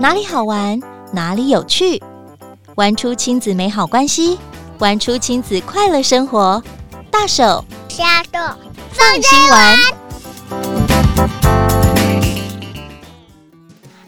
[0.00, 0.80] 哪里好玩，
[1.12, 2.02] 哪里有趣，
[2.74, 4.38] 玩出亲子美好关系，
[4.78, 6.62] 玩出亲子快乐生活。
[7.10, 8.02] 大手小
[8.32, 8.38] 手
[8.92, 9.78] 放心玩。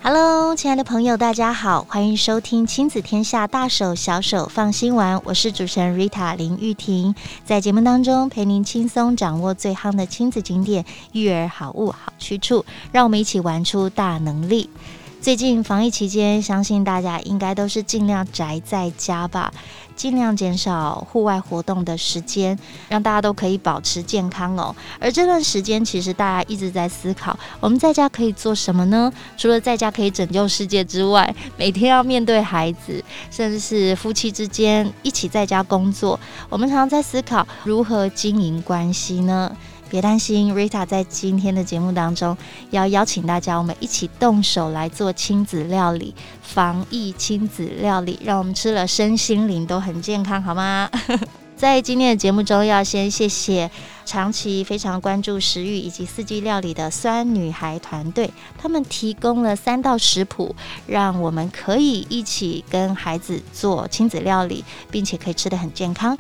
[0.03, 5.21] Hello，亲爱的朋友，大家好，欢迎收听亲子天下大手小手放心玩。
[5.25, 7.15] 我是主持人 Rita 林玉婷，
[7.45, 14.71] 在节目当中陪您轻松掌握最夯的亲子景点、育儿好物、好去处，让我们一起玩出大能力。
[15.23, 19.55] 最近防疫期间，相信大家应该都是尽量宅在家吧，
[19.95, 22.59] 尽量减少户外活动的时间，
[22.89, 24.75] 让大家都可以保持健康哦。
[24.99, 29.13] 而这段时间，其实大家一直在思考，我们在家可以做什么呢？
[29.37, 36.19] 除了在家可以拯救世界之外，每天要面对孩子，甚至是夫妻之间一起在家工作，
[36.49, 39.57] 我们常常在思考如何经营关系呢？
[39.93, 42.35] 别担心，Rita 在今天的节目当中
[42.71, 50.89] 要邀请大家，我们一起动手来做亲子料理，防疫亲子料理，让我们吃了身心灵都很健康，好吗？
[51.55, 53.71] 在今天的节目中，要先谢谢
[54.07, 60.57] 长期非常关注食育以及四季料理的酸女孩团队，他们提供了三道食谱，
[60.87, 66.17] 让我们可以一起跟孩子做亲子料理，并且可以吃得很健康。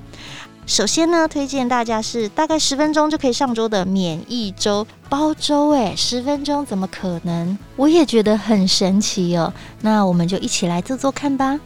[0.64, 7.58] 首先呢，推荐大家是大概十分钟就可以上桌的免疫粥包粥，诶，十分钟怎么可能？
[7.76, 9.52] 我也觉得很神奇哦。
[9.80, 11.58] 那我们就一起来做做看吧。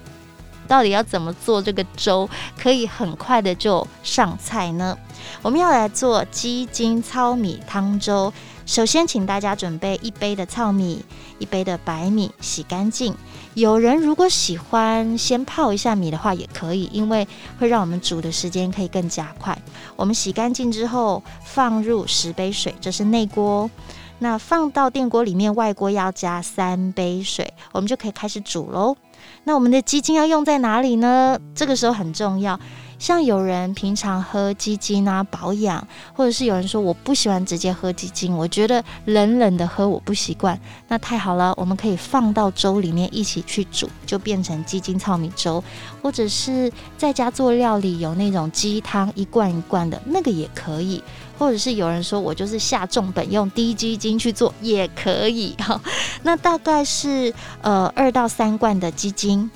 [0.66, 4.98] 到底要怎么做这个粥，可以很快的就上菜呢？
[5.42, 8.33] 我们要来做鸡精糙米汤粥。
[8.64, 11.05] 首先，请大家准备一杯的糙米，
[11.38, 13.14] 一杯的白米，洗干净。
[13.54, 17.26] 有人如果喜欢先泡一下米的话，也可以，因为
[17.58, 19.56] 会让我们煮的时间可以更加快。
[19.96, 23.70] 我们洗干净之后，放入十杯水，这是内锅。
[24.18, 28.96] 那放到电锅里面，外锅要加三杯水，我们就可以开始煮喽。
[29.44, 31.38] 那我们的鸡精要用在哪里呢？
[31.54, 32.58] 这个时候很重要。
[32.98, 40.58] 像有人平常喝鸡精啊保养，或者是有人说我不喜欢直接喝鸡精，我觉得冷冷的喝我不习惯。
[40.88, 45.62] 那太好了，我们可以放到粥里面一起去煮，就变成鸡精糙米粥。
[46.02, 51.02] 或者是在家做料理有那种鸡汤一罐一罐的那个也可以。
[51.38, 55.78] 或者是有人说我就是下重本用低鸡精去做也可以哈。
[56.22, 59.50] 那大概是呃二到三罐的鸡精。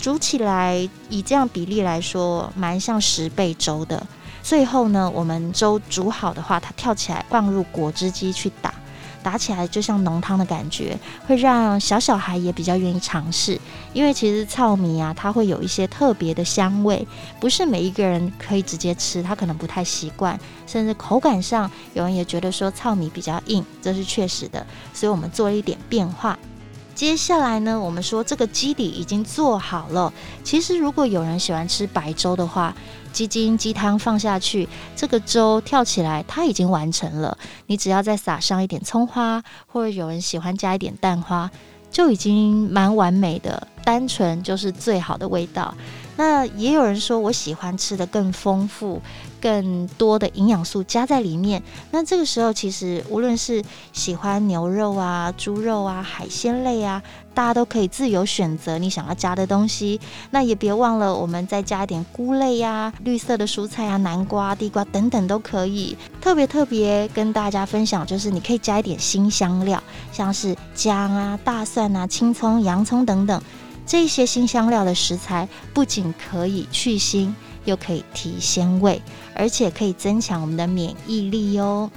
[0.00, 4.04] 煮起来以这样比例来说，蛮像十倍粥的。
[4.42, 8.72] 最后呢，我们粥煮好的话，它跳起来放入果汁机去打，
[9.22, 13.60] 打起来就像浓汤的感觉，会让小小孩也比较愿意尝试。
[13.92, 17.06] 因为其实糙米啊，它会有一些特别的香味，
[17.38, 24.66] 不是每一个人可以直接吃，他可能不太习惯，甚至口感上有人也觉得说糙米比较硬，这是确实的。
[24.94, 26.38] 所以我们做了一点变化。
[27.00, 30.12] 接下来呢，我们说这个基底已经做好了。
[30.44, 32.74] 其实如果有人喜欢吃白粥的话，
[33.10, 37.38] 鸡精鸡汤放下去，这个粥跳起来，它已经完成了。
[37.68, 41.50] 你只要再撒上一点葱花，或者有人喜欢加一点蛋花，
[41.90, 43.66] 就已经蛮完美的。
[43.82, 45.74] 单纯就是最好的味道。
[46.20, 49.00] 那也有人说，我喜欢吃的更丰富、
[49.40, 51.62] 更多的营养素加在里面。
[51.92, 53.64] 那这个时候，其实无论是
[53.94, 59.98] 喜欢牛肉啊、猪肉啊、海鲜类啊，大家都可以自由选择你想要加的东西。
[60.30, 65.96] 那也别忘了，我们再加一点菇类呀、绿色的蔬菜啊、南瓜、地瓜等等都可以。
[66.20, 69.82] 特别特别跟大家分享，就是你可以加一点新香料，
[70.12, 73.42] 像是姜啊、大蒜啊、青葱、洋葱等等。
[73.86, 77.32] 这些新香料的食材不仅可以去腥，
[77.64, 79.00] 又可以提鲜味，
[79.34, 81.90] 而且可以增强我们的免疫力哦。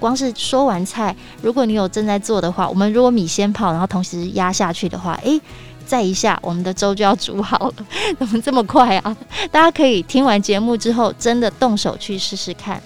[0.00, 5.40] 光是说完菜，如果你有正在做的话，我们如果米先泡，然后同时压下去的话，诶，
[5.86, 7.74] 再一下，我们的粥就要煮好了。
[8.18, 9.16] 怎么这么快啊？
[9.52, 12.82] 大家可以听完节目之后，真的动手去试试看。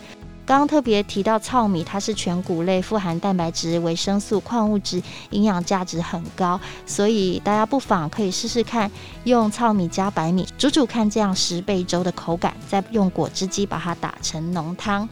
[0.47, 8.89] 刚刚特别提到糙米，它是全谷类，富含蛋白质、维生素、矿物质，营养价值很高，所以大家不妨可以试试看，
[9.25, 15.09] 用糙米加白米煮煮看，这样十倍粥的口感，再用果汁机把它打成浓汤。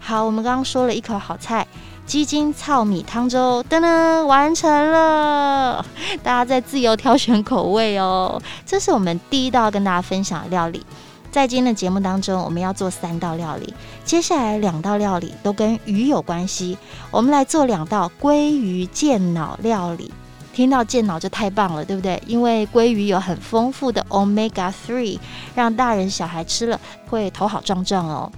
[0.00, 1.64] 好，我们刚刚说了一口好菜，
[2.04, 5.86] 鸡精糙米汤粥，噔噔，完成了。
[6.24, 8.42] 大家再自由挑选口味哦。
[8.66, 10.84] 这是我们第一道跟大家分享的料理。
[11.32, 13.72] 在今天的节目当中，我们要做三道料理。
[14.04, 16.76] 接下来两道料理都跟鱼有关系，
[17.10, 20.12] 我们来做两道鲑鱼健脑料理。
[20.52, 22.22] 听到健脑就太棒了，对不对？
[22.26, 25.18] 因为鲑鱼有很丰富的 Omega 3，
[25.54, 28.30] 让大人小孩吃了会头好壮壮哦。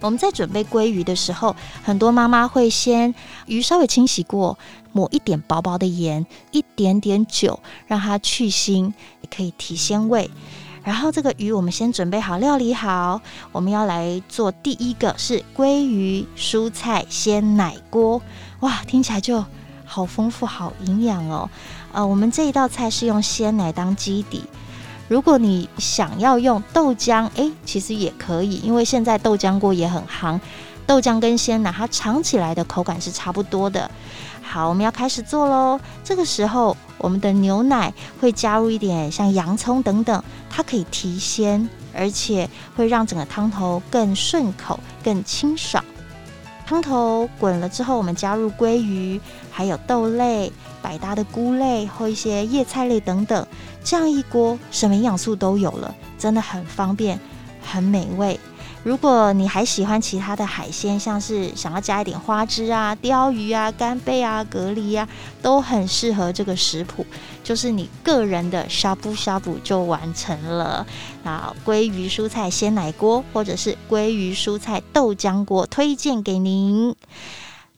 [0.00, 3.12] 我们在准备鲑鱼的时候，很多妈妈会先
[3.46, 4.56] 鱼稍微清洗过，
[4.92, 7.58] 抹一点薄薄的盐，一点点酒，
[7.88, 8.92] 让它去腥，
[9.22, 10.30] 也可以提鲜味。
[10.86, 18.22] 然后这个鱼我们先准备好，料理好，我们要来做第一个是鲑鱼蔬菜鲜奶锅。
[18.60, 19.44] 哇，听起来就
[19.84, 21.50] 好丰富、好营养哦。
[21.92, 24.44] 呃，我们这一道菜是用鲜奶当基底。
[25.08, 30.38] 如果你想要用豆浆，诶，其实也可以，因为现在豆浆锅也很夯。
[30.86, 33.90] 豆浆跟鲜奶它尝起来的口感是差不多的。
[34.40, 35.80] 好，我们要开始做喽。
[36.04, 45.84] 这个时候，我们的牛奶会加入一点像洋葱等等，它可以提鲜，而且会让整个汤头更顺口、更清爽。
[46.66, 49.20] 汤头滚了之后，我们加入鲑鱼，
[49.52, 50.52] 还有豆类、
[50.82, 53.46] 百搭的菇类或一些叶菜类等等。
[53.84, 57.20] 这样一锅，什么营养素都有了，真的很方便，
[57.64, 58.40] 很美味。
[58.82, 65.08] 如果你还喜欢其他的海鲜，像是想要加一点花枝啊、鯛鱼啊、干贝啊、蛤蜊啊，
[65.42, 67.04] 都很适合这个食谱。
[67.42, 70.86] 就是你个人的呷哺呷哺就完成了。
[71.22, 76.94] 那鲑鱼蔬菜鲜奶锅，或者是鲑鱼蔬菜豆浆锅，推荐给您。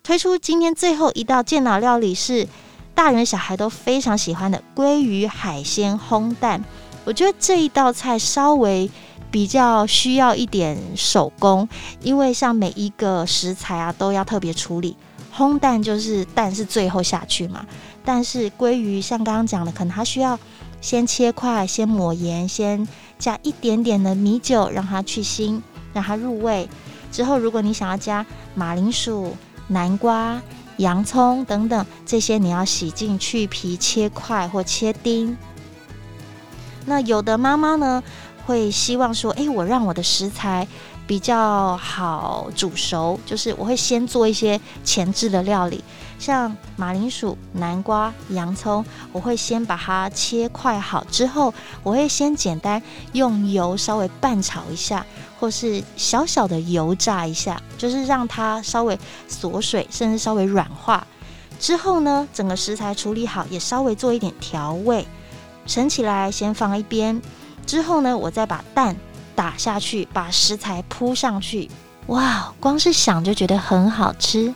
[0.03, 2.47] 推出今天最后一道健脑料理是。
[2.95, 6.65] 大人小孩都非常喜欢的鲑鱼海鲜烘蛋，
[7.05, 8.91] 我觉得这一道菜稍微
[9.31, 11.69] 比较需要一点手工，
[12.03, 14.97] 因为像每一个食材啊都要特别处理。
[15.35, 17.65] 烘蛋就是蛋是最后下去嘛，
[18.05, 20.39] 但是鲑鱼像刚刚讲的，可能它需要
[20.81, 22.87] 先切块，先抹盐，先
[23.19, 25.61] 加一点点的米酒让它去腥，
[25.93, 26.69] 让它入味。
[27.13, 29.37] 之后如果你想要加马铃薯、
[29.69, 30.41] 南瓜。
[30.79, 35.37] 洋葱等等，这些你要洗净、去皮、切块或切丁。
[36.87, 38.01] 那有的妈妈呢，
[38.49, 40.67] 会希望说：“诶，我让我的食材
[41.07, 45.85] 比较好煮熟，就是我会先做一些前置的料理，
[46.19, 51.53] 像马铃薯、南瓜、洋葱，我会先把它切块好之后，
[51.83, 55.05] 我会先简单用油稍微拌炒一下。”
[55.39, 58.99] 或是小小的油炸一下，就是让它稍微
[59.29, 61.07] 锁水，甚至稍微软化。
[61.61, 65.07] 之后呢，整个食材处理好，也稍微做一点调味，
[65.67, 67.21] 盛起来先放一边。
[67.69, 68.97] 之后呢，我再把蛋
[69.37, 71.71] 打下去，把食材铺上去。
[72.07, 74.55] 哇，光是想就觉得很好吃。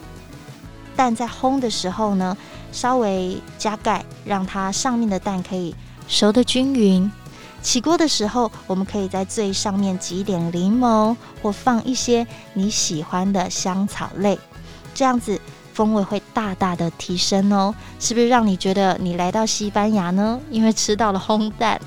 [0.97, 2.35] 蛋在烘的时候呢，
[2.73, 5.75] 稍微加盖，让它上面的蛋可以
[6.09, 7.13] 熟得均匀。
[7.61, 14.39] 起锅的时候，我们可以在最上面挤一点柠檬，或放一些你喜欢的香草类，
[14.95, 15.39] 这样子
[15.75, 17.75] 风味会大大的提升哦。
[18.01, 20.41] 是不是让你觉得你来到西班牙呢？
[20.51, 21.79] 因为吃到了烘蛋。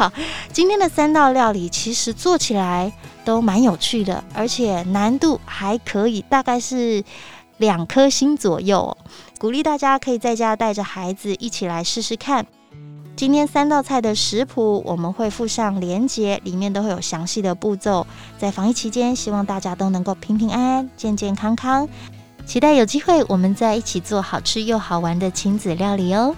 [0.00, 0.10] 好，
[0.50, 2.90] 今天的三道料理其实做起来
[3.22, 7.04] 都蛮有趣的，而且难度还可以，大概是
[7.58, 8.96] 两颗星左右。
[9.38, 12.46] 鼓励大家可以在家带着孩子一起来试试看。
[13.14, 18.06] 今天三道菜的食谱我们会附上连接，里面都会有详细的步骤。
[18.38, 21.86] 在防疫期间，希望大家都能够平平安安、健健康康。
[22.46, 26.34] 期待有机会我们再一起做好吃又好玩的亲子料理哦。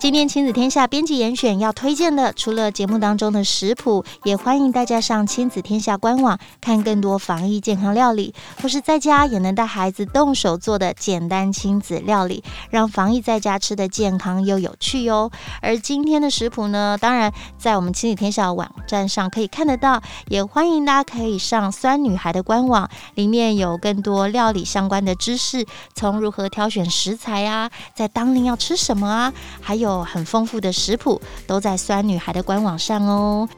[0.00, 15.30] 今天亲子天下编辑严选要推荐的，除了节目当中的食谱，也欢迎大家上亲子天下官网看更多防疫健康料理，或是在家也能带孩子动手做的简单亲子料理，让防疫在家吃的健康又有趣哟。
[15.60, 29.30] 而今天的食谱呢，当然在我们亲子天下网站上可以看得到，也欢迎大家可以上酸女孩的官网，里面有更多料理相关的知识，从如何挑选食材啊，在当令要吃什么啊，
[29.60, 33.48] 还有很丰富的食谱都在酸女孩的官网上哦。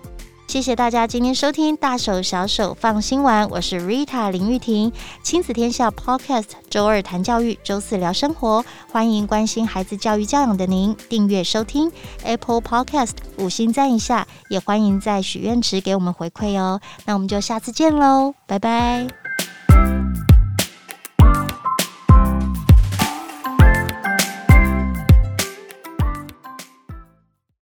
[0.48, 11.90] 谢谢大家今天收听大手小手放心玩，我是 Rita 林玉婷，亲子天下 Podcast，周二谈教育，周四聊生活，欢迎关心孩子教育教养的您订阅收听
[12.22, 16.80] Apple Podcast，五星赞一下，也欢迎在许愿池给我们回馈哦。
[17.06, 19.21] 那我们就下次见喽，拜拜。